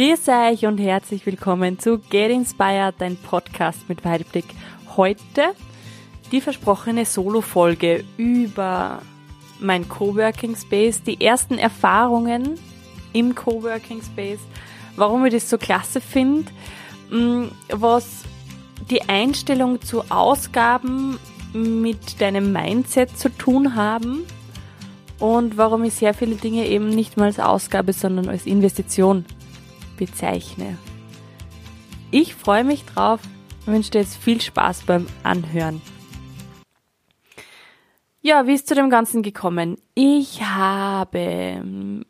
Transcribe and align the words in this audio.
Grüß 0.00 0.28
euch 0.28 0.64
und 0.64 0.78
herzlich 0.78 1.26
willkommen 1.26 1.78
zu 1.78 1.98
Get 1.98 2.30
Inspired, 2.30 2.94
dein 3.00 3.18
Podcast 3.18 3.86
mit 3.86 4.02
Weitblick. 4.02 4.46
Heute 4.96 5.52
die 6.32 6.40
versprochene 6.40 7.04
Solo-Folge 7.04 8.04
über 8.16 9.02
mein 9.58 9.86
Coworking 9.90 10.56
Space, 10.56 11.02
die 11.02 11.20
ersten 11.20 11.58
Erfahrungen 11.58 12.58
im 13.12 13.34
Coworking 13.34 14.00
Space, 14.00 14.40
warum 14.96 15.26
ich 15.26 15.34
das 15.34 15.50
so 15.50 15.58
klasse 15.58 16.00
finde, 16.00 16.50
mm, 17.10 17.48
was 17.68 18.22
die 18.88 19.06
Einstellung 19.06 19.82
zu 19.82 20.10
Ausgaben 20.10 21.18
mit 21.52 22.22
deinem 22.22 22.52
Mindset 22.52 23.18
zu 23.18 23.28
tun 23.28 23.74
haben 23.74 24.20
und 25.18 25.58
warum 25.58 25.84
ich 25.84 25.92
sehr 25.92 26.14
viele 26.14 26.36
Dinge 26.36 26.66
eben 26.66 26.88
nicht 26.88 27.18
mal 27.18 27.26
als 27.26 27.38
Ausgabe, 27.38 27.92
sondern 27.92 28.30
als 28.30 28.46
Investition 28.46 29.26
bezeichne. 30.00 30.78
Ich 32.10 32.34
freue 32.34 32.64
mich 32.64 32.84
drauf 32.84 33.20
und 33.66 33.74
wünsche 33.74 33.92
dir 33.92 34.00
jetzt 34.00 34.16
viel 34.16 34.40
Spaß 34.40 34.82
beim 34.82 35.06
Anhören. 35.22 35.80
Ja, 38.22 38.46
wie 38.46 38.54
ist 38.54 38.66
zu 38.66 38.74
dem 38.74 38.90
Ganzen 38.90 39.22
gekommen? 39.22 39.76
Ich 39.94 40.42
habe 40.42 41.18
ähm, 41.18 42.04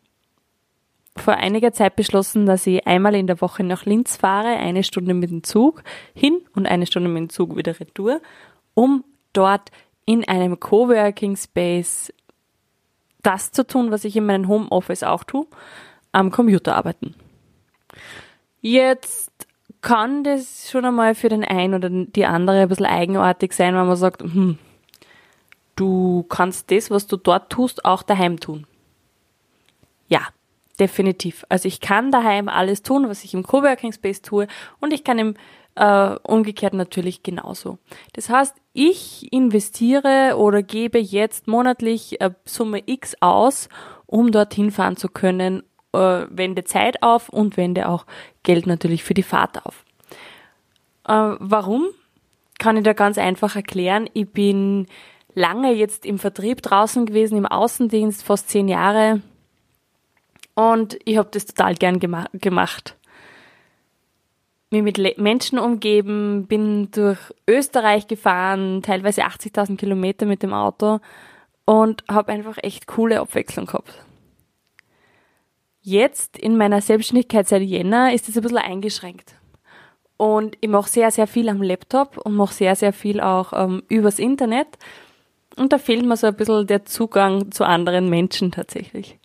vor 1.15 1.35
einiger 1.35 1.73
Zeit 1.73 1.95
beschlossen, 1.95 2.45
dass 2.45 2.65
ich 2.65 2.87
einmal 2.87 3.13
in 3.13 3.27
der 3.27 3.41
Woche 3.41 3.63
nach 3.63 3.85
Linz 3.85 4.17
fahre, 4.17 4.57
eine 4.57 4.83
Stunde 4.83 5.13
mit 5.13 5.29
dem 5.29 5.43
Zug 5.43 5.83
hin 6.15 6.41
und 6.55 6.65
eine 6.65 6.85
Stunde 6.85 7.09
mit 7.09 7.19
dem 7.19 7.29
Zug 7.29 7.55
wieder 7.55 7.79
retour, 7.79 8.21
um 8.73 9.03
dort 9.33 9.69
in 10.05 10.27
einem 10.27 10.59
Coworking 10.59 11.35
Space 11.35 12.11
das 13.21 13.51
zu 13.51 13.67
tun, 13.67 13.91
was 13.91 14.03
ich 14.03 14.15
in 14.15 14.25
meinem 14.25 14.47
Homeoffice 14.47 15.03
auch 15.03 15.23
tue, 15.23 15.45
am 16.11 16.31
Computer 16.31 16.75
arbeiten. 16.75 17.15
Jetzt 18.61 19.31
kann 19.81 20.23
das 20.23 20.69
schon 20.69 20.85
einmal 20.85 21.15
für 21.15 21.29
den 21.29 21.43
einen 21.43 21.73
oder 21.73 21.89
die 21.89 22.25
andere 22.25 22.61
ein 22.61 22.69
bisschen 22.69 22.85
eigenartig 22.85 23.53
sein, 23.53 23.75
wenn 23.75 23.87
man 23.87 23.95
sagt, 23.95 24.21
hm, 24.21 24.57
du 25.75 26.23
kannst 26.29 26.69
das, 26.71 26.91
was 26.91 27.07
du 27.07 27.17
dort 27.17 27.51
tust, 27.51 27.83
auch 27.83 28.03
daheim 28.03 28.39
tun. 28.39 28.67
Ja, 30.07 30.21
definitiv. 30.79 31.45
Also 31.49 31.67
ich 31.67 31.81
kann 31.81 32.11
daheim 32.11 32.47
alles 32.47 32.83
tun, 32.83 33.09
was 33.09 33.23
ich 33.23 33.33
im 33.33 33.43
Coworking 33.43 33.91
Space 33.91 34.21
tue 34.21 34.47
und 34.79 34.93
ich 34.93 35.03
kann 35.03 35.17
im 35.17 35.35
äh, 35.75 36.15
umgekehrt 36.23 36.73
natürlich 36.73 37.23
genauso. 37.23 37.77
Das 38.13 38.29
heißt, 38.29 38.55
ich 38.73 39.31
investiere 39.31 40.35
oder 40.37 40.63
gebe 40.63 40.99
jetzt 40.99 41.47
monatlich 41.47 42.19
äh, 42.21 42.31
Summe 42.45 42.83
X 42.85 43.15
aus, 43.21 43.69
um 44.05 44.31
dorthin 44.31 44.71
fahren 44.71 44.97
zu 44.97 45.07
können, 45.07 45.63
äh, 45.93 46.25
wende 46.29 46.63
Zeit 46.63 47.03
auf 47.03 47.29
und 47.29 47.57
wende 47.57 47.89
auch 47.89 48.05
Geld 48.43 48.67
natürlich 48.67 49.03
für 49.03 49.13
die 49.13 49.23
Fahrt 49.23 49.65
auf. 49.65 49.83
Äh, 51.07 51.35
warum? 51.39 51.87
Kann 52.59 52.77
ich 52.77 52.83
da 52.83 52.93
ganz 52.93 53.17
einfach 53.17 53.55
erklären. 53.55 54.09
Ich 54.13 54.29
bin 54.29 54.87
lange 55.33 55.73
jetzt 55.73 56.05
im 56.05 56.19
Vertrieb 56.19 56.61
draußen 56.61 57.05
gewesen, 57.05 57.37
im 57.37 57.45
Außendienst, 57.45 58.23
fast 58.23 58.49
zehn 58.49 58.67
Jahre. 58.67 59.21
Und 60.53 60.99
ich 61.05 61.17
habe 61.17 61.29
das 61.31 61.45
total 61.45 61.75
gern 61.75 61.99
gema 61.99 62.25
gemacht 62.33 62.95
mich 64.71 64.83
mit 64.83 65.17
Menschen 65.17 65.59
umgeben, 65.59 66.47
bin 66.47 66.89
durch 66.91 67.19
Österreich 67.47 68.07
gefahren, 68.07 68.81
teilweise 68.81 69.25
80.000 69.25 69.77
Kilometer 69.77 70.25
mit 70.25 70.43
dem 70.43 70.53
Auto 70.53 70.99
und 71.65 72.03
habe 72.09 72.31
einfach 72.31 72.57
echt 72.61 72.87
coole 72.87 73.19
Abwechslung 73.19 73.65
gehabt. 73.65 73.93
Jetzt 75.81 76.37
in 76.37 76.57
meiner 76.57 76.81
Selbstständigkeit 76.81 77.47
seit 77.47 77.63
Jänner 77.63 78.13
ist 78.13 78.29
es 78.29 78.37
ein 78.37 78.43
bisschen 78.43 78.59
eingeschränkt. 78.59 79.35
Und 80.17 80.55
ich 80.61 80.69
mache 80.69 80.89
sehr, 80.89 81.09
sehr 81.09 81.25
viel 81.25 81.49
am 81.49 81.63
Laptop 81.63 82.17
und 82.17 82.35
mache 82.35 82.53
sehr, 82.53 82.75
sehr 82.75 82.93
viel 82.93 83.19
auch 83.19 83.53
ähm, 83.53 83.81
übers 83.89 84.19
Internet. 84.19 84.67
Und 85.55 85.73
da 85.73 85.79
fehlt 85.79 86.05
mir 86.05 86.15
so 86.15 86.27
ein 86.27 86.35
bisschen 86.35 86.67
der 86.67 86.85
Zugang 86.85 87.51
zu 87.51 87.65
anderen 87.65 88.09
Menschen 88.09 88.51
tatsächlich. 88.51 89.17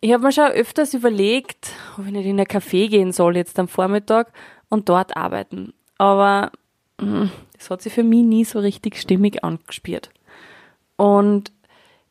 Ich 0.00 0.12
habe 0.12 0.22
mir 0.22 0.32
schon 0.32 0.52
öfters 0.52 0.94
überlegt, 0.94 1.72
ob 1.98 2.06
ich 2.06 2.12
nicht 2.12 2.26
in 2.26 2.38
ein 2.38 2.46
Café 2.46 2.88
gehen 2.88 3.10
soll 3.10 3.36
jetzt 3.36 3.58
am 3.58 3.66
Vormittag 3.66 4.32
und 4.68 4.88
dort 4.88 5.16
arbeiten. 5.16 5.74
Aber 5.98 6.52
hm, 7.00 7.30
das 7.58 7.70
hat 7.70 7.82
sich 7.82 7.92
für 7.92 8.04
mich 8.04 8.22
nie 8.22 8.44
so 8.44 8.60
richtig 8.60 8.96
stimmig 8.96 9.42
angespielt. 9.42 10.10
Und 10.96 11.50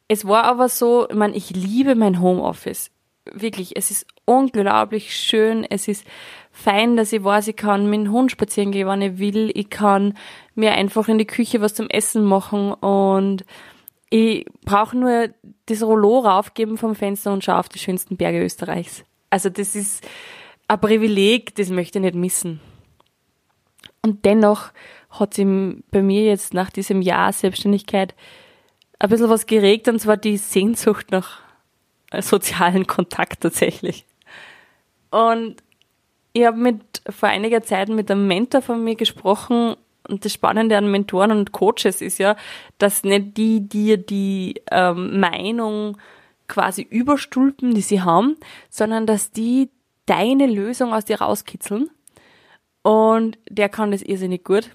es 0.10 0.28
war 0.28 0.44
aber 0.44 0.68
so, 0.68 1.08
ich 1.10 1.16
meine, 1.16 1.36
ich 1.36 1.52
liebe 1.52 1.96
mein 1.96 2.20
Homeoffice. 2.20 2.92
Wirklich, 3.32 3.76
es 3.76 3.92
ist 3.92 4.06
unglaublich 4.26 5.16
schön. 5.16 5.64
Es 5.64 5.88
ist 5.88 6.06
fein, 6.52 6.96
dass 6.96 7.12
ich 7.12 7.24
weiß, 7.24 7.48
ich 7.48 7.56
kann 7.56 7.90
mit 7.90 8.02
dem 8.02 8.12
Hund 8.12 8.32
spazieren 8.32 8.72
gehen, 8.72 8.88
wann 8.88 9.02
ich 9.02 9.18
will. 9.18 9.52
Ich 9.54 9.70
kann 9.70 10.16
mir 10.54 10.74
einfach 10.74 11.08
in 11.08 11.18
die 11.18 11.26
Küche 11.26 11.62
was 11.62 11.74
zum 11.74 11.90
Essen 11.90 12.24
machen 12.24 12.74
und 12.74 13.46
ich 14.10 14.46
brauche 14.64 14.98
nur 14.98 15.30
das 15.66 15.82
Rollo 15.82 16.20
raufgeben 16.20 16.78
vom 16.78 16.96
Fenster 16.96 17.34
und 17.34 17.44
schaue 17.44 17.60
auf 17.60 17.70
die 17.70 17.80
schönsten 17.80 18.18
Berge 18.18 18.44
Österreichs. 18.44 19.04
Also 19.30 19.50
das 19.50 19.76
ist 19.76 20.08
ein 20.68 20.80
Privileg, 20.80 21.56
das 21.56 21.70
möchte 21.70 22.00
ich 22.00 22.04
nicht 22.04 22.16
missen. 22.16 22.62
Und 24.02 24.24
dennoch 24.24 24.72
hat 25.10 25.34
sich 25.34 25.48
bei 25.92 26.02
mir 26.02 26.24
jetzt 26.24 26.54
nach 26.54 26.70
diesem 26.70 27.02
Jahr 27.02 27.34
Selbstständigkeit 27.34 28.14
ein 29.00 29.10
bisschen 29.10 29.30
was 29.30 29.48
geregt, 29.48 29.88
und 29.88 30.00
zwar 30.00 30.18
die 30.18 30.38
Sehnsucht 30.38 31.12
nach 31.12 31.42
sozialen 32.22 32.88
Kontakt 32.88 33.42
tatsächlich. 33.42 34.06
Und 35.12 35.56
ich 36.34 36.46
habe 36.46 36.58
mit 36.58 36.82
vor 37.10 37.30
einiger 37.30 37.62
Zeit 37.64 37.90
mit 37.90 38.12
einem 38.12 38.28
Mentor 38.28 38.62
von 38.62 38.84
mir 38.84 38.96
gesprochen 38.96 39.76
und 40.08 40.26
das 40.26 40.34
Spannende 40.34 40.78
an 40.78 40.92
Mentoren 40.92 41.32
und 41.32 41.52
Coaches 41.52 42.02
ist 42.02 42.18
ja, 42.18 42.36
dass 42.78 43.04
nicht 43.04 43.38
die 43.38 43.62
dir 43.62 43.98
die 43.98 44.62
ähm, 44.72 45.20
Meinung 45.20 45.98
quasi 46.48 46.84
überstülpen, 46.84 47.74
die 47.74 47.82
sie 47.82 48.02
haben, 48.02 48.38
sondern 48.70 49.08
dass 49.08 49.32
die 49.32 49.70
deine 50.06 50.46
Lösung 50.46 50.94
aus 50.94 51.06
dir 51.06 51.22
rauskitzeln. 51.22 51.90
Und 52.84 53.40
der 53.50 53.70
kann 53.70 53.92
das 53.92 54.04
irrsinnig 54.04 54.44
gut. 54.44 54.70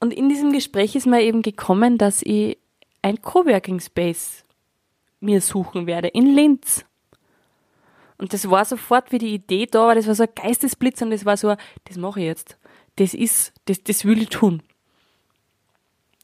Und 0.00 0.14
in 0.14 0.30
diesem 0.30 0.52
Gespräch 0.52 0.96
ist 0.96 1.06
mir 1.06 1.20
eben 1.22 1.42
gekommen, 1.42 1.98
dass 1.98 2.22
ich 2.22 2.56
ein 3.02 3.20
Coworking 3.20 3.80
Space 3.80 4.44
mir 5.20 5.40
suchen 5.40 5.86
werde 5.86 6.08
in 6.08 6.26
Linz. 6.26 6.84
Und 8.18 8.32
das 8.32 8.50
war 8.50 8.64
sofort, 8.64 9.12
wie 9.12 9.18
die 9.18 9.34
Idee 9.34 9.66
da 9.66 9.86
war, 9.86 9.94
das 9.94 10.06
war 10.06 10.14
so 10.14 10.24
ein 10.24 10.34
Geistesblitz 10.34 11.00
und 11.00 11.10
das 11.10 11.24
war 11.24 11.36
so, 11.36 11.54
das 11.84 11.96
mache 11.96 12.20
ich 12.20 12.26
jetzt 12.26 12.58
das 13.00 13.14
ist, 13.14 13.52
das, 13.64 13.82
das 13.82 14.04
will 14.04 14.22
ich 14.22 14.28
tun. 14.28 14.62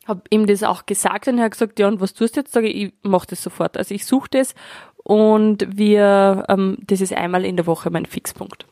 Hab 0.06 0.26
ihm 0.30 0.46
das 0.46 0.62
auch 0.62 0.86
gesagt 0.86 1.26
und 1.26 1.38
er 1.38 1.44
hat 1.44 1.52
gesagt, 1.52 1.78
ja, 1.78 1.88
und 1.88 2.00
was 2.00 2.14
tust 2.14 2.36
du 2.36 2.40
jetzt? 2.40 2.52
Sage 2.52 2.68
ich, 2.68 2.88
ich 2.88 2.92
mache 3.02 3.26
das 3.28 3.42
sofort. 3.42 3.76
Also 3.76 3.94
ich 3.94 4.06
suche 4.06 4.28
das 4.30 4.54
und 4.96 5.66
wir, 5.76 6.44
ähm, 6.48 6.78
das 6.86 7.00
ist 7.00 7.12
einmal 7.12 7.44
in 7.44 7.56
der 7.56 7.66
Woche 7.66 7.90
mein 7.90 8.06
Fixpunkt. 8.06 8.66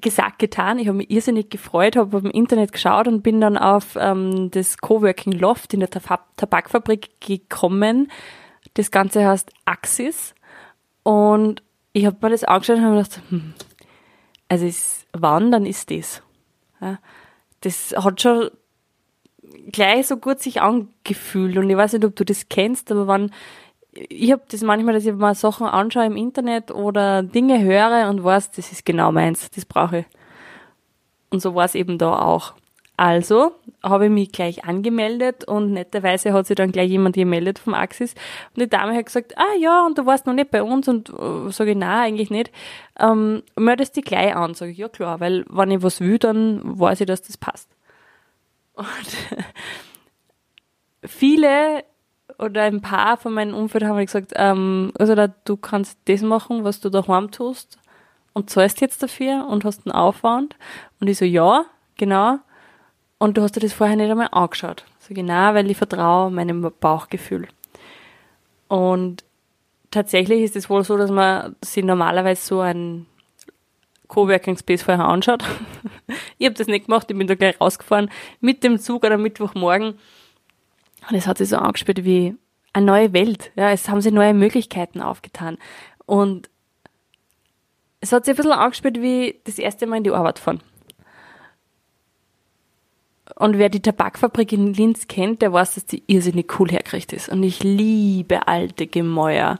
Gesagt, 0.00 0.38
getan. 0.38 0.78
Ich 0.78 0.88
habe 0.88 0.96
mich 0.96 1.10
irrsinnig 1.10 1.50
gefreut, 1.50 1.96
habe 1.96 2.18
im 2.18 2.30
Internet 2.30 2.72
geschaut 2.72 3.06
und 3.06 3.22
bin 3.22 3.40
dann 3.40 3.58
auf 3.58 3.96
ähm, 4.00 4.50
das 4.50 4.78
Coworking 4.78 5.32
Loft 5.32 5.74
in 5.74 5.80
der 5.80 5.90
Tabakfabrik 5.90 7.20
gekommen. 7.20 8.10
Das 8.74 8.90
Ganze 8.90 9.26
heißt 9.26 9.52
Axis 9.64 10.34
und 11.02 11.62
ich 11.92 12.06
habe 12.06 12.16
mir 12.22 12.30
das 12.30 12.44
angeschaut 12.44 12.76
und 12.76 12.84
habe 12.84 12.96
gedacht, 12.96 13.20
hm, 13.30 13.54
also 14.48 14.66
ist, 14.66 15.06
wann, 15.12 15.50
dann 15.50 15.66
ist 15.66 15.90
das. 15.90 16.22
Ja, 16.80 16.98
das 17.60 17.94
hat 17.96 18.20
schon 18.20 18.50
gleich 19.72 20.06
so 20.06 20.16
gut 20.16 20.40
sich 20.40 20.60
angefühlt 20.60 21.56
und 21.56 21.68
ich 21.68 21.76
weiß 21.76 21.94
nicht, 21.94 22.04
ob 22.04 22.16
du 22.16 22.24
das 22.24 22.48
kennst, 22.48 22.90
aber 22.90 23.06
wenn 23.08 23.30
ich 23.92 24.30
habe 24.30 24.42
das 24.48 24.62
manchmal, 24.62 24.94
dass 24.94 25.04
ich 25.04 25.12
mal 25.12 25.34
Sachen 25.34 25.66
anschaue 25.66 26.06
im 26.06 26.16
Internet 26.16 26.70
oder 26.70 27.22
Dinge 27.22 27.60
höre 27.60 28.08
und 28.08 28.22
weiß, 28.22 28.52
das 28.52 28.70
ist 28.70 28.84
genau 28.84 29.10
meins, 29.10 29.50
das 29.50 29.64
brauche 29.64 29.98
ich. 29.98 30.06
Und 31.30 31.40
so 31.40 31.54
war 31.54 31.64
es 31.64 31.74
eben 31.74 31.98
da 31.98 32.18
auch. 32.18 32.54
Also 33.00 33.52
habe 33.82 34.04
ich 34.04 34.10
mich 34.10 34.30
gleich 34.30 34.66
angemeldet 34.66 35.44
und 35.44 35.72
netterweise 35.72 36.34
hat 36.34 36.46
sich 36.46 36.54
dann 36.54 36.70
gleich 36.70 36.90
jemand 36.90 37.14
gemeldet 37.14 37.58
vom 37.58 37.72
Axis 37.72 38.14
und 38.54 38.60
die 38.60 38.68
Dame 38.68 38.94
hat 38.94 39.06
gesagt, 39.06 39.38
ah 39.38 39.54
ja, 39.58 39.86
und 39.86 39.96
du 39.96 40.04
warst 40.04 40.26
noch 40.26 40.34
nicht 40.34 40.50
bei 40.50 40.62
uns 40.62 40.86
und 40.86 41.08
äh, 41.08 41.50
sage 41.50 41.70
ich, 41.70 41.78
nein, 41.78 41.98
eigentlich 41.98 42.28
nicht. 42.28 42.52
Ähm, 42.98 43.42
meldest 43.56 43.96
dich 43.96 44.04
gleich 44.04 44.36
an, 44.36 44.52
sage 44.52 44.72
ich, 44.72 44.76
ja 44.76 44.90
klar, 44.90 45.18
weil 45.18 45.46
wenn 45.48 45.70
ich 45.70 45.82
was 45.82 46.02
will, 46.02 46.18
dann 46.18 46.60
weiß 46.78 47.00
ich, 47.00 47.06
dass 47.06 47.22
das 47.22 47.38
passt. 47.38 47.70
Und 48.74 48.86
viele 51.02 51.82
oder 52.38 52.64
ein 52.64 52.82
paar 52.82 53.16
von 53.16 53.32
meinem 53.32 53.54
Umfeld 53.54 53.84
haben 53.84 54.04
gesagt, 54.04 54.34
ähm, 54.36 54.92
also 54.98 55.14
da, 55.14 55.28
du 55.28 55.56
kannst 55.56 55.98
das 56.04 56.20
machen, 56.20 56.64
was 56.64 56.80
du 56.80 56.90
daheim 56.90 57.30
tust 57.30 57.78
und 58.34 58.50
zahlst 58.50 58.82
jetzt 58.82 59.02
dafür 59.02 59.46
und 59.48 59.64
hast 59.64 59.86
einen 59.86 59.94
Aufwand. 59.94 60.56
Und 61.00 61.08
ich 61.08 61.16
so, 61.16 61.24
ja, 61.24 61.64
genau. 61.96 62.40
Und 63.20 63.36
du 63.36 63.42
hast 63.42 63.54
dir 63.54 63.60
das 63.60 63.74
vorher 63.74 63.96
nicht 63.96 64.10
einmal 64.10 64.30
angeschaut. 64.32 64.86
So 64.98 65.12
genau, 65.12 65.52
weil 65.52 65.70
ich 65.70 65.76
vertraue 65.76 66.30
meinem 66.30 66.72
Bauchgefühl. 66.80 67.48
Und 68.66 69.24
tatsächlich 69.90 70.40
ist 70.40 70.56
es 70.56 70.70
wohl 70.70 70.84
so, 70.84 70.96
dass 70.96 71.10
man 71.10 71.54
sich 71.62 71.84
normalerweise 71.84 72.42
so 72.42 72.60
ein 72.60 73.04
Coworking 74.08 74.56
Space 74.56 74.82
vorher 74.82 75.04
anschaut. 75.04 75.44
ich 76.38 76.46
habe 76.46 76.56
das 76.56 76.66
nicht 76.66 76.86
gemacht, 76.86 77.10
ich 77.10 77.16
bin 77.18 77.26
da 77.26 77.34
gleich 77.34 77.60
rausgefahren 77.60 78.10
mit 78.40 78.64
dem 78.64 78.78
Zug 78.78 79.04
oder 79.04 79.18
Mittwochmorgen. 79.18 79.98
Und 81.10 81.16
es 81.16 81.26
hat 81.26 81.36
sich 81.36 81.50
so 81.50 81.58
angespielt 81.58 82.04
wie 82.06 82.34
eine 82.72 82.86
neue 82.86 83.12
Welt. 83.12 83.52
Ja, 83.54 83.70
es 83.70 83.90
haben 83.90 84.00
sich 84.00 84.14
neue 84.14 84.32
Möglichkeiten 84.32 85.02
aufgetan. 85.02 85.58
Und 86.06 86.48
es 88.00 88.12
hat 88.12 88.24
sich 88.24 88.32
ein 88.32 88.36
bisschen 88.36 88.52
angespielt 88.52 89.02
wie 89.02 89.38
das 89.44 89.58
erste 89.58 89.86
Mal 89.86 89.98
in 89.98 90.04
die 90.04 90.10
Arbeit 90.10 90.38
fahren. 90.38 90.62
Und 93.36 93.58
wer 93.58 93.68
die 93.68 93.80
Tabakfabrik 93.80 94.52
in 94.52 94.74
Linz 94.74 95.08
kennt, 95.08 95.42
der 95.42 95.52
weiß, 95.52 95.74
dass 95.74 95.86
die 95.86 96.02
irrsinnig 96.06 96.58
cool 96.58 96.70
hergerichtet 96.70 97.18
ist. 97.18 97.28
Und 97.28 97.42
ich 97.42 97.62
liebe 97.62 98.48
alte 98.48 98.86
Gemäuer 98.86 99.58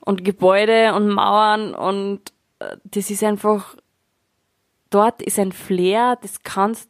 und 0.00 0.24
Gebäude 0.24 0.94
und 0.94 1.08
Mauern 1.08 1.74
und 1.74 2.20
äh, 2.60 2.76
das 2.84 3.10
ist 3.10 3.24
einfach, 3.24 3.76
dort 4.90 5.20
ist 5.20 5.38
ein 5.38 5.52
Flair, 5.52 6.16
das 6.22 6.42
kannst 6.42 6.88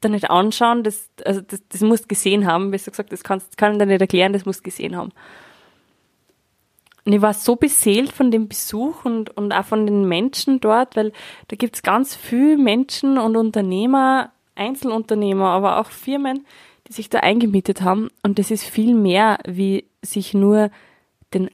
du 0.00 0.08
nicht 0.08 0.30
anschauen, 0.30 0.82
das, 0.82 1.10
also 1.24 1.40
das, 1.40 1.62
das 1.68 1.80
musst 1.80 2.04
du 2.04 2.08
gesehen 2.08 2.46
haben, 2.46 2.70
besser 2.70 2.90
gesagt, 2.90 3.12
das 3.12 3.24
kannst, 3.24 3.56
kann 3.56 3.72
ich 3.72 3.78
dir 3.78 3.86
nicht 3.86 4.00
erklären, 4.00 4.32
das 4.32 4.46
musst 4.46 4.60
du 4.60 4.64
gesehen 4.64 4.96
haben. 4.96 5.10
Und 7.04 7.12
ich 7.12 7.22
war 7.22 7.34
so 7.34 7.56
beseelt 7.56 8.12
von 8.12 8.30
dem 8.30 8.48
Besuch 8.48 9.04
und, 9.04 9.36
und 9.36 9.52
auch 9.52 9.64
von 9.64 9.86
den 9.86 10.06
Menschen 10.06 10.60
dort, 10.60 10.94
weil 10.94 11.12
da 11.48 11.56
gibt's 11.56 11.82
ganz 11.82 12.14
viele 12.14 12.56
Menschen 12.56 13.18
und 13.18 13.36
Unternehmer, 13.36 14.30
Einzelunternehmer, 14.54 15.46
aber 15.46 15.78
auch 15.78 15.90
Firmen, 15.90 16.46
die 16.88 16.92
sich 16.92 17.08
da 17.08 17.20
eingemietet 17.20 17.82
haben. 17.82 18.08
Und 18.22 18.38
das 18.38 18.50
ist 18.50 18.64
viel 18.64 18.94
mehr, 18.94 19.38
wie 19.46 19.86
sich 20.02 20.34
nur 20.34 20.70
den 21.34 21.50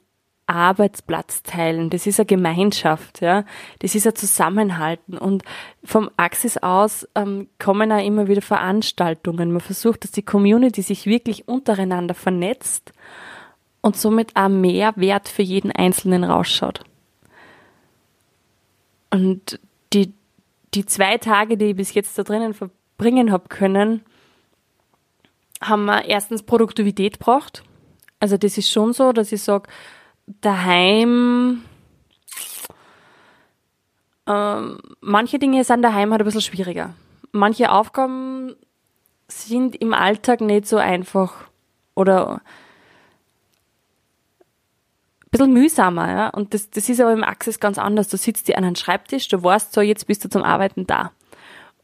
Arbeitsplatz 0.49 1.43
teilen. 1.43 1.91
Das 1.91 2.07
ist 2.07 2.19
eine 2.19 2.27
Gemeinschaft, 2.27 3.21
ja. 3.21 3.45
Das 3.81 3.95
ist 3.95 4.07
ein 4.07 4.17
Zusammenhalten. 4.17 5.19
Und 5.19 5.43
vom 5.85 6.11
Axis 6.17 6.57
aus 6.57 7.07
ähm, 7.15 7.49
kommen 7.59 7.93
auch 7.93 8.05
immer 8.05 8.29
wieder 8.29 8.41
Veranstaltungen. 8.41 9.53
Man 9.53 9.61
versucht, 9.61 10.05
dass 10.05 10.11
die 10.11 10.23
Community 10.23 10.81
sich 10.81 11.05
wirklich 11.05 11.47
untereinander 11.49 12.15
vernetzt 12.15 12.93
und 13.83 13.97
somit 13.97 14.35
auch 14.37 14.49
mehr 14.49 14.95
Wert 14.97 15.29
für 15.29 15.43
jeden 15.43 15.71
Einzelnen 15.71 16.25
rausschaut. 16.25 16.83
Und 19.11 19.61
die, 19.93 20.15
die 20.75 20.87
zwei 20.87 21.19
Tage, 21.19 21.59
die 21.59 21.67
ich 21.67 21.77
bis 21.77 21.93
jetzt 21.93 22.19
da 22.19 22.23
drinnen 22.23 22.55
verbringen 22.99 23.31
habe 23.31 23.49
können, 23.49 24.03
haben 25.61 25.85
wir 25.85 26.05
erstens 26.05 26.43
Produktivität 26.43 27.21
braucht. 27.21 27.63
Also 28.21 28.37
das 28.37 28.59
ist 28.59 28.71
schon 28.71 28.93
so, 28.93 29.13
dass 29.13 29.31
ich 29.31 29.41
sage, 29.41 29.69
daheim, 30.27 31.63
ähm, 34.27 34.79
manche 35.01 35.39
Dinge 35.39 35.63
sind 35.63 35.83
daheim 35.83 36.11
halt 36.11 36.23
ein 36.23 36.25
bisschen 36.25 36.41
schwieriger. 36.41 36.95
Manche 37.31 37.71
Aufgaben 37.71 38.57
sind 39.29 39.77
im 39.77 39.95
Alltag 39.95 40.41
nicht 40.41 40.67
so 40.67 40.77
einfach 40.77 41.45
oder 41.95 42.41
ein 45.21 45.31
bisschen 45.31 45.53
mühsamer, 45.53 46.11
ja. 46.11 46.29
Und 46.31 46.53
das, 46.53 46.71
das 46.71 46.89
ist 46.89 47.01
aber 47.01 47.13
im 47.13 47.23
Access 47.23 47.61
ganz 47.61 47.79
anders. 47.79 48.09
Du 48.09 48.17
sitzt 48.17 48.49
dir 48.49 48.59
an 48.59 48.65
einem 48.65 48.75
Schreibtisch, 48.75 49.29
du 49.29 49.41
weißt 49.41 49.73
so, 49.73 49.83
jetzt 49.83 50.09
bist 50.09 50.25
du 50.25 50.29
zum 50.29 50.43
Arbeiten 50.43 50.87
da. 50.87 51.13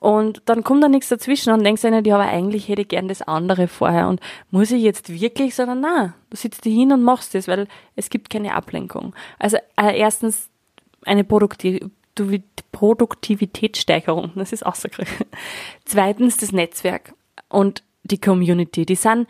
Und 0.05 0.43
dann 0.45 0.65
kommt 0.65 0.85
da 0.85 0.89
nichts 0.89 1.09
dazwischen 1.09 1.51
und 1.55 1.65
denkst 1.65 1.81
dir, 1.81 2.03
ja, 2.05 2.17
aber 2.17 2.27
eigentlich 2.27 2.69
hätte 2.69 2.83
ich 2.83 2.89
gern 2.89 3.09
das 3.09 3.23
andere 3.23 3.69
vorher. 3.69 4.07
Und 4.07 4.21
muss 4.51 4.71
ich 4.71 4.83
jetzt 4.83 5.09
wirklich, 5.09 5.55
sondern 5.55 5.81
na, 5.81 6.15
du 6.29 6.37
sitzt 6.37 6.67
dir 6.67 6.75
hin 6.75 6.93
und 6.93 7.03
machst 7.03 7.35
das, 7.35 7.49
weil 7.49 7.69
es 7.97 8.11
gibt 8.11 8.29
keine 8.29 8.55
Ablenkung. 8.55 9.15
Also 9.39 9.57
äh, 9.81 9.99
erstens 9.99 10.51
eine 11.07 11.25
Produktiv 11.25 11.89
Produktivitätssteigerung, 12.71 14.33
das 14.35 14.53
ist 14.53 14.65
so 14.75 14.91
Zweitens 15.87 16.37
das 16.37 16.53
Netzwerk 16.53 17.15
und 17.49 17.83
die 18.03 18.21
Community. 18.21 18.85
Die 18.85 18.97
sind 18.97 19.27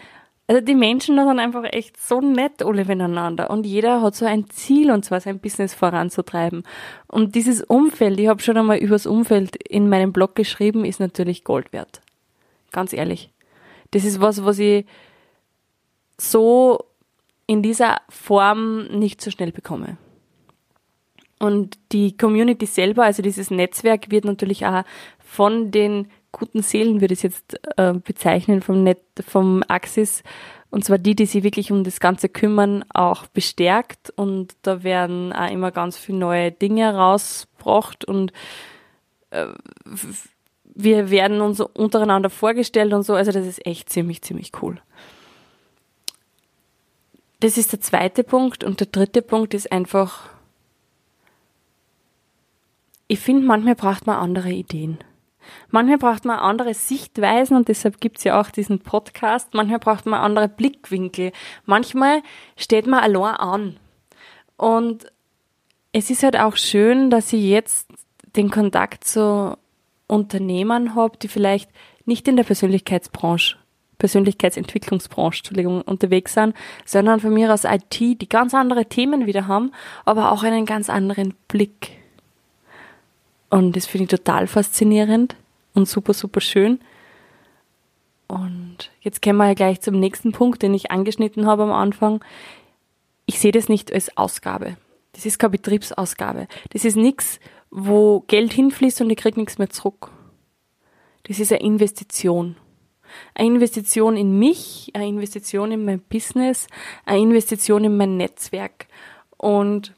also 0.46 0.60
die 0.60 0.74
Menschen 0.74 1.16
da 1.16 1.26
sind 1.26 1.38
einfach 1.38 1.64
echt 1.64 1.98
so 2.00 2.20
nett 2.20 2.62
alle 2.62 2.84
miteinander 2.84 3.50
und 3.50 3.64
jeder 3.64 4.02
hat 4.02 4.14
so 4.14 4.26
ein 4.26 4.50
Ziel 4.50 4.90
und 4.90 5.04
zwar 5.04 5.20
sein 5.20 5.38
Business 5.38 5.72
voranzutreiben. 5.72 6.64
Und 7.06 7.34
dieses 7.34 7.62
Umfeld, 7.62 8.20
ich 8.20 8.28
habe 8.28 8.42
schon 8.42 8.58
einmal 8.58 8.78
übers 8.78 9.06
Umfeld 9.06 9.56
in 9.56 9.88
meinem 9.88 10.12
Blog 10.12 10.34
geschrieben, 10.34 10.84
ist 10.84 11.00
natürlich 11.00 11.44
Gold 11.44 11.72
wert. 11.72 12.02
Ganz 12.72 12.92
ehrlich. 12.92 13.30
Das 13.92 14.04
ist 14.04 14.20
was, 14.20 14.44
was 14.44 14.58
ich 14.58 14.84
so 16.18 16.84
in 17.46 17.62
dieser 17.62 17.98
Form 18.08 18.86
nicht 18.88 19.20
so 19.20 19.30
schnell 19.30 19.52
bekomme. 19.52 19.96
Und 21.38 21.78
die 21.92 22.16
Community 22.16 22.66
selber, 22.66 23.04
also 23.04 23.22
dieses 23.22 23.50
Netzwerk, 23.50 24.10
wird 24.10 24.24
natürlich 24.24 24.66
auch 24.66 24.84
von 25.18 25.70
den 25.70 26.08
guten 26.38 26.62
Seelen, 26.62 27.00
würde 27.00 27.14
ich 27.14 27.22
jetzt 27.22 27.58
äh, 27.76 27.94
bezeichnen, 27.94 28.62
vom, 28.62 28.82
Net, 28.82 29.00
vom 29.26 29.62
Axis. 29.68 30.22
Und 30.70 30.84
zwar 30.84 30.98
die, 30.98 31.14
die 31.14 31.26
sich 31.26 31.44
wirklich 31.44 31.70
um 31.70 31.84
das 31.84 32.00
Ganze 32.00 32.28
kümmern, 32.28 32.84
auch 32.92 33.26
bestärkt. 33.26 34.10
Und 34.16 34.54
da 34.62 34.82
werden 34.82 35.32
auch 35.32 35.50
immer 35.50 35.70
ganz 35.70 35.96
viele 35.96 36.18
neue 36.18 36.52
Dinge 36.52 36.94
rausgebracht 36.94 38.04
und 38.04 38.32
äh, 39.30 39.46
wir 40.74 41.10
werden 41.10 41.40
uns 41.40 41.60
untereinander 41.60 42.30
vorgestellt 42.30 42.92
und 42.92 43.04
so. 43.04 43.14
Also 43.14 43.30
das 43.30 43.46
ist 43.46 43.64
echt 43.64 43.90
ziemlich, 43.90 44.22
ziemlich 44.22 44.50
cool. 44.60 44.80
Das 47.40 47.58
ist 47.58 47.72
der 47.72 47.80
zweite 47.80 48.24
Punkt. 48.24 48.64
Und 48.64 48.80
der 48.80 48.88
dritte 48.88 49.22
Punkt 49.22 49.54
ist 49.54 49.70
einfach, 49.70 50.30
ich 53.06 53.20
finde, 53.20 53.46
manchmal 53.46 53.74
braucht 53.74 54.06
man 54.06 54.16
andere 54.16 54.50
Ideen. 54.50 54.98
Manchmal 55.70 55.98
braucht 55.98 56.24
man 56.24 56.38
andere 56.38 56.74
Sichtweisen 56.74 57.56
und 57.56 57.68
deshalb 57.68 58.00
gibt's 58.00 58.24
ja 58.24 58.40
auch 58.40 58.50
diesen 58.50 58.80
Podcast. 58.80 59.54
Manchmal 59.54 59.78
braucht 59.78 60.06
man 60.06 60.20
andere 60.20 60.48
Blickwinkel. 60.48 61.32
Manchmal 61.64 62.22
steht 62.56 62.86
man 62.86 63.00
allein 63.00 63.34
an. 63.36 63.76
Und 64.56 65.06
es 65.92 66.10
ist 66.10 66.22
halt 66.22 66.38
auch 66.38 66.56
schön, 66.56 67.10
dass 67.10 67.32
ich 67.32 67.42
jetzt 67.42 67.88
den 68.36 68.50
Kontakt 68.50 69.04
zu 69.04 69.56
Unternehmern 70.06 70.94
habe, 70.94 71.18
die 71.18 71.28
vielleicht 71.28 71.70
nicht 72.04 72.28
in 72.28 72.36
der 72.36 72.44
Persönlichkeitsbranche, 72.44 73.56
Persönlichkeitsentwicklungsbranche, 73.98 75.38
Entschuldigung, 75.38 75.82
unterwegs 75.82 76.34
sind, 76.34 76.54
sondern 76.84 77.20
von 77.20 77.32
mir 77.32 77.52
aus 77.52 77.64
IT, 77.64 77.98
die 77.98 78.28
ganz 78.28 78.54
andere 78.54 78.86
Themen 78.86 79.26
wieder 79.26 79.46
haben, 79.46 79.72
aber 80.04 80.32
auch 80.32 80.42
einen 80.42 80.66
ganz 80.66 80.90
anderen 80.90 81.34
Blick. 81.48 82.03
Und 83.54 83.76
das 83.76 83.86
finde 83.86 84.02
ich 84.02 84.10
total 84.10 84.48
faszinierend 84.48 85.36
und 85.74 85.88
super, 85.88 86.12
super 86.12 86.40
schön. 86.40 86.80
Und 88.26 88.90
jetzt 89.00 89.22
kommen 89.22 89.36
wir 89.36 89.46
ja 89.46 89.54
gleich 89.54 89.80
zum 89.80 90.00
nächsten 90.00 90.32
Punkt, 90.32 90.60
den 90.60 90.74
ich 90.74 90.90
angeschnitten 90.90 91.46
habe 91.46 91.62
am 91.62 91.70
Anfang. 91.70 92.24
Ich 93.26 93.38
sehe 93.38 93.52
das 93.52 93.68
nicht 93.68 93.92
als 93.92 94.16
Ausgabe. 94.16 94.76
Das 95.12 95.24
ist 95.24 95.38
keine 95.38 95.52
Betriebsausgabe. 95.52 96.48
Das 96.70 96.84
ist 96.84 96.96
nichts, 96.96 97.38
wo 97.70 98.24
Geld 98.26 98.52
hinfließt 98.52 99.02
und 99.02 99.10
ich 99.10 99.18
kriege 99.18 99.38
nichts 99.38 99.58
mehr 99.58 99.70
zurück. 99.70 100.10
Das 101.22 101.38
ist 101.38 101.52
eine 101.52 101.62
Investition. 101.62 102.56
Eine 103.36 103.54
Investition 103.54 104.16
in 104.16 104.36
mich, 104.36 104.90
eine 104.94 105.06
Investition 105.06 105.70
in 105.70 105.84
mein 105.84 106.00
Business, 106.00 106.66
eine 107.04 107.20
Investition 107.20 107.84
in 107.84 107.96
mein 107.96 108.16
Netzwerk. 108.16 108.88
Und 109.36 109.94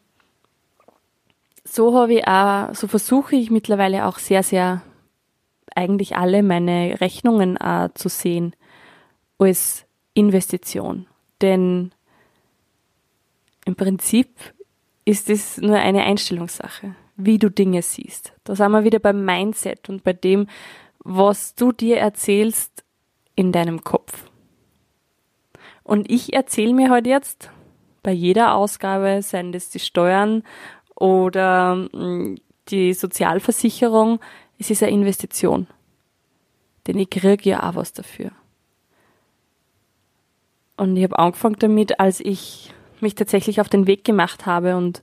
so 1.76 1.94
habe 1.94 2.14
ich 2.14 2.26
auch, 2.26 2.74
so 2.74 2.88
versuche 2.88 3.36
ich 3.36 3.50
mittlerweile 3.50 4.06
auch 4.06 4.18
sehr, 4.18 4.42
sehr 4.42 4.82
eigentlich 5.74 6.16
alle 6.16 6.42
meine 6.42 7.00
Rechnungen 7.02 7.58
auch 7.58 7.90
zu 7.92 8.08
sehen 8.08 8.56
als 9.38 9.84
Investition. 10.14 11.06
Denn 11.42 11.92
im 13.66 13.76
Prinzip 13.76 14.30
ist 15.04 15.28
es 15.28 15.58
nur 15.58 15.76
eine 15.76 16.04
Einstellungssache, 16.04 16.94
wie 17.16 17.38
du 17.38 17.50
Dinge 17.50 17.82
siehst. 17.82 18.32
Da 18.44 18.56
sind 18.56 18.72
wir 18.72 18.84
wieder 18.84 18.98
beim 18.98 19.24
Mindset 19.26 19.90
und 19.90 20.02
bei 20.02 20.14
dem, 20.14 20.48
was 21.00 21.54
du 21.56 21.72
dir 21.72 21.98
erzählst 21.98 22.84
in 23.34 23.52
deinem 23.52 23.84
Kopf. 23.84 24.30
Und 25.84 26.10
ich 26.10 26.32
erzähle 26.32 26.72
mir 26.72 26.84
heute 26.84 26.92
halt 26.92 27.06
jetzt 27.06 27.50
bei 28.02 28.12
jeder 28.12 28.54
Ausgabe, 28.54 29.20
seien 29.20 29.52
das 29.52 29.68
die 29.68 29.80
Steuern 29.80 30.42
oder 30.96 31.76
mm, 31.76 32.36
die 32.68 32.92
Sozialversicherung, 32.94 34.18
es 34.58 34.70
ist 34.70 34.82
eine 34.82 34.92
Investition. 34.92 35.66
Denn 36.86 36.98
ich 36.98 37.10
kriege 37.10 37.50
ja 37.50 37.68
auch 37.68 37.76
was 37.76 37.92
dafür. 37.92 38.30
Und 40.76 40.96
ich 40.96 41.04
habe 41.04 41.18
angefangen 41.18 41.56
damit, 41.58 42.00
als 42.00 42.20
ich 42.20 42.72
mich 43.00 43.14
tatsächlich 43.14 43.60
auf 43.60 43.68
den 43.68 43.86
Weg 43.86 44.04
gemacht 44.04 44.46
habe 44.46 44.76
und 44.76 45.02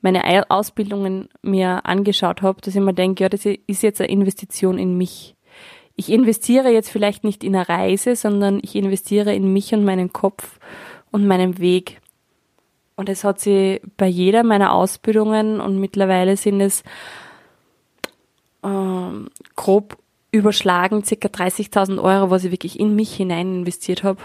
meine 0.00 0.50
Ausbildungen 0.50 1.28
mir 1.40 1.86
angeschaut 1.86 2.42
habe, 2.42 2.60
dass 2.60 2.74
ich 2.74 2.80
mir 2.80 2.92
denke, 2.92 3.24
ja, 3.24 3.28
das 3.28 3.46
ist 3.46 3.82
jetzt 3.82 4.00
eine 4.00 4.10
Investition 4.10 4.78
in 4.78 4.98
mich. 4.98 5.34
Ich 5.96 6.10
investiere 6.10 6.70
jetzt 6.70 6.90
vielleicht 6.90 7.24
nicht 7.24 7.44
in 7.44 7.54
eine 7.54 7.68
Reise, 7.68 8.16
sondern 8.16 8.60
ich 8.62 8.74
investiere 8.74 9.34
in 9.34 9.52
mich 9.52 9.72
und 9.72 9.84
meinen 9.84 10.12
Kopf 10.12 10.58
und 11.10 11.26
meinen 11.26 11.58
Weg. 11.58 12.00
Und 12.96 13.08
es 13.08 13.24
hat 13.24 13.40
sie 13.40 13.80
bei 13.96 14.06
jeder 14.06 14.44
meiner 14.44 14.72
Ausbildungen 14.72 15.60
und 15.60 15.80
mittlerweile 15.80 16.36
sind 16.36 16.60
es 16.60 16.84
ähm, 18.62 19.28
grob 19.56 19.98
überschlagen, 20.30 21.04
circa 21.04 21.28
30.000 21.28 22.02
Euro, 22.02 22.30
was 22.30 22.44
ich 22.44 22.50
wirklich 22.50 22.78
in 22.78 22.94
mich 22.96 23.14
hinein 23.14 23.58
investiert 23.58 24.02
habe. 24.02 24.20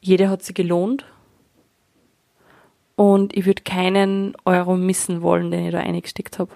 Jede 0.00 0.30
hat 0.30 0.42
sie 0.42 0.54
gelohnt. 0.54 1.04
Und 2.94 3.36
ich 3.36 3.46
würde 3.46 3.62
keinen 3.62 4.36
Euro 4.44 4.76
missen 4.76 5.22
wollen, 5.22 5.50
den 5.50 5.66
ich 5.66 5.72
da 5.72 5.78
eingesteckt 5.78 6.38
habe. 6.38 6.50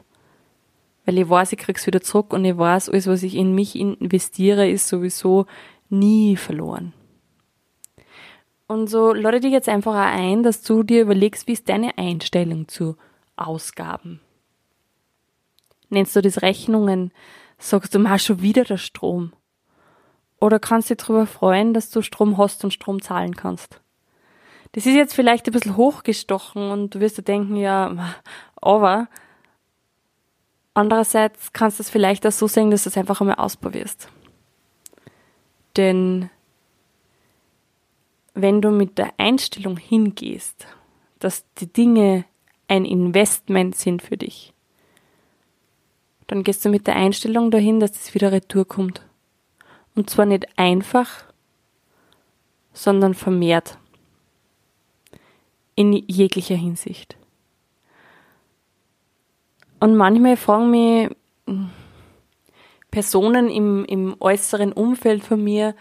Weil 1.05 1.19
ich 1.19 1.29
weiß, 1.29 1.53
ich 1.53 1.59
krieg's 1.59 1.87
wieder 1.87 2.01
zurück 2.01 2.33
und 2.33 2.45
ich 2.45 2.57
weiß, 2.57 2.89
alles, 2.89 3.07
was 3.07 3.23
ich 3.23 3.37
in 3.37 3.55
mich 3.55 3.77
investiere, 3.77 4.69
ist 4.69 4.89
sowieso 4.89 5.47
nie 5.89 6.37
verloren. 6.37 6.93
Und 8.73 8.87
so 8.87 9.13
lade 9.13 9.41
dich 9.41 9.53
jetzt 9.53 9.69
einfach 9.69 9.95
ein, 9.95 10.43
dass 10.43 10.63
du 10.63 10.83
dir 10.83 11.03
überlegst, 11.03 11.47
wie 11.47 11.53
ist 11.53 11.69
deine 11.69 11.99
Einstellung 11.99 12.69
zu 12.69 12.97
Ausgaben? 13.37 14.23
Nennst 15.91 16.17
du 16.17 16.23
das 16.23 16.41
Rechnungen? 16.41 17.13
Sagst 17.59 17.95
du, 17.95 17.99
mach 17.99 18.19
schon 18.19 18.41
wieder 18.41 18.65
der 18.65 18.79
Strom? 18.79 19.35
Oder 20.41 20.59
kannst 20.59 20.89
du 20.89 20.95
dich 20.95 21.05
darüber 21.05 21.27
freuen, 21.27 21.75
dass 21.75 21.91
du 21.91 22.01
Strom 22.01 22.39
hast 22.39 22.65
und 22.65 22.73
Strom 22.73 23.03
zahlen 23.03 23.37
kannst? 23.37 23.83
Das 24.73 24.87
ist 24.87 24.95
jetzt 24.95 25.13
vielleicht 25.13 25.47
ein 25.47 25.53
bisschen 25.53 25.77
hochgestochen 25.77 26.71
und 26.71 26.95
du 26.95 27.01
wirst 27.01 27.19
dir 27.19 27.23
denken, 27.23 27.57
ja, 27.57 28.15
aber 28.57 29.09
andererseits 30.73 31.53
kannst 31.53 31.79
du 31.79 31.83
es 31.83 31.91
vielleicht 31.91 32.27
auch 32.27 32.33
so 32.33 32.47
sehen, 32.47 32.71
dass 32.71 32.85
du 32.85 32.89
es 32.89 32.97
einfach 32.97 33.21
einmal 33.21 33.37
ausprobierst. 33.37 34.09
Denn 35.77 36.31
wenn 38.35 38.61
du 38.61 38.71
mit 38.71 38.99
der 38.99 39.13
Einstellung 39.19 39.77
hingehst, 39.77 40.67
dass 41.19 41.45
die 41.59 41.73
Dinge 41.73 42.25
ein 42.69 42.85
Investment 42.85 43.77
sind 43.77 44.03
für 44.03 44.17
dich, 44.17 44.53
dann 46.27 46.45
gehst 46.45 46.65
du 46.65 46.71
mit 46.71 46.87
der 46.87 46.97
Einstellung 46.97 47.51
dahin, 47.51 47.81
dass 47.81 47.93
es 47.93 48.15
wieder 48.15 48.33
retour 48.33 48.67
kommt. 48.67 49.03
Und 49.95 50.09
zwar 50.09 50.25
nicht 50.25 50.47
einfach, 50.57 51.25
sondern 52.73 53.15
vermehrt. 53.15 53.79
In 55.75 55.93
jeglicher 55.93 56.55
Hinsicht. 56.55 57.17
Und 59.81 59.97
manchmal 59.97 60.37
fragen 60.37 60.71
mich 60.71 61.11
Personen 62.91 63.51
im, 63.51 63.85
im 63.87 64.17
äußeren 64.21 64.73
Umfeld 64.73 65.25
von 65.25 65.43
mir, 65.43 65.75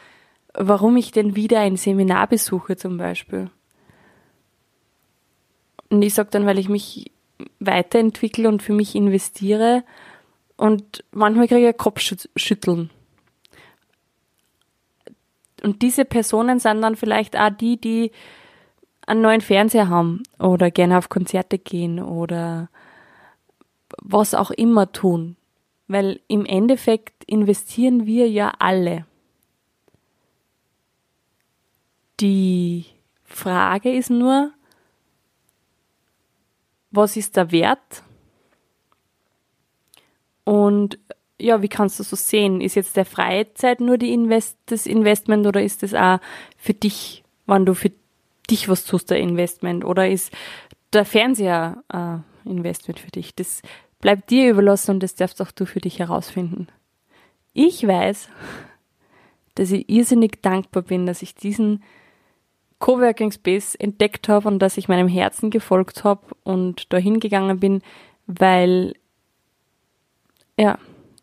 warum 0.54 0.98
ich 0.98 1.12
denn 1.12 1.36
wieder 1.36 1.60
ein 1.60 1.78
Seminar 1.78 2.28
besuche 2.28 2.76
zum 2.76 2.98
Beispiel. 2.98 3.50
Und 5.90 6.02
ich 6.02 6.14
sage 6.14 6.30
dann, 6.32 6.46
weil 6.46 6.60
ich 6.60 6.70
mich 6.70 7.12
weiterentwickle 7.60 8.48
und 8.48 8.62
für 8.62 8.74
mich 8.74 8.96
investiere 8.96 9.84
und 10.58 11.04
manchmal 11.12 11.48
kriege 11.48 11.70
ich 11.70 11.78
Kopfschütteln. 11.78 12.90
Und 15.64 15.82
diese 15.82 16.06
Personen 16.06 16.60
sind 16.60 16.82
dann 16.82 16.96
vielleicht 16.96 17.38
auch 17.38 17.50
die, 17.50 17.78
die 17.78 18.12
einen 19.06 19.22
neuen 19.22 19.42
Fernseher 19.42 19.90
haben 19.90 20.24
oder 20.40 20.72
gerne 20.72 20.98
auf 20.98 21.10
Konzerte 21.10 21.58
gehen 21.58 22.00
oder 22.00 22.70
was 24.02 24.34
auch 24.34 24.52
immer 24.52 24.92
tun. 24.92 25.36
Weil 25.88 26.22
im 26.28 26.46
Endeffekt 26.46 27.24
investieren 27.26 28.06
wir 28.06 28.30
ja 28.30 28.54
alle. 28.60 29.06
Die 32.22 32.86
Frage 33.24 33.92
ist 33.92 34.12
nur, 34.12 34.52
was 36.92 37.18
ist 37.18 37.36
der 37.36 37.52
Wert 37.52 38.04
und 40.44 41.00
ja, 41.40 41.64
wie 41.64 41.70
kannst 41.70 42.00
du 42.00 42.04
so 42.04 42.16
sehen? 42.16 42.62
Ist 42.62 42.76
jetzt 42.76 42.96
der 42.96 43.06
Freizeit 43.06 43.82
nur 43.82 43.98
die 43.98 44.14
Invest 44.14 44.58
das 44.68 44.86
Investment 44.86 45.48
oder 45.48 45.64
ist 45.64 45.82
das 45.82 45.96
auch 45.96 46.20
für 46.58 46.76
dich, 46.76 47.24
wann 47.48 47.66
du 47.66 47.74
für 47.74 47.92
dich 48.50 48.70
was 48.70 48.86
tust, 48.86 49.10
der 49.10 49.18
Investment? 49.18 49.84
Oder 49.84 50.08
ist 50.08 50.32
der 50.94 51.06
Fernseher 51.06 51.84
äh, 51.92 52.48
Investment 52.48 53.00
für 53.00 53.10
dich? 53.10 53.34
Das 53.34 53.64
bleibt 54.00 54.30
dir 54.30 54.52
überlassen 54.52 54.92
und 54.92 55.00
das 55.02 55.16
darfst 55.16 55.42
auch 55.42 55.52
du 55.52 55.66
für 55.66 55.80
dich 55.80 55.98
herausfinden. 55.98 56.68
Ich 57.54 57.88
weiß, 57.88 58.30
dass 59.56 59.72
ich 59.72 59.90
irrsinnig 59.90 60.44
dankbar 60.44 60.84
bin, 60.84 61.08
dass 61.08 61.24
ich 61.24 61.34
diesen 61.34 61.84
Coworking 62.82 63.32
Space 63.32 63.76
entdeckt 63.76 64.28
habe 64.28 64.48
und 64.48 64.60
dass 64.60 64.76
ich 64.76 64.90
meinem 64.90 65.08
Herzen 65.08 65.52
gefolgt 65.52 66.04
habe 66.04 66.26
und 66.44 66.92
dahin 66.92 67.22
gegangen 67.22 67.60
bin, 67.60 67.82
weil 68.28 68.96
ja, 70.58 70.78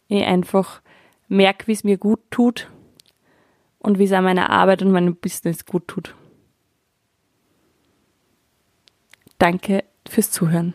ich 0.06 0.24
einfach 0.24 0.80
merke, 1.26 1.66
wie 1.66 1.72
es 1.72 1.84
mir 1.84 1.98
gut 1.98 2.20
tut 2.30 2.70
und 3.80 3.98
wie 3.98 4.04
es 4.04 4.12
auch 4.12 4.22
meiner 4.22 4.50
Arbeit 4.50 4.82
und 4.82 4.92
meinem 4.92 5.16
Business 5.16 5.66
gut 5.66 5.86
tut. 5.88 6.14
Danke 9.38 9.84
fürs 10.08 10.30
Zuhören. 10.30 10.74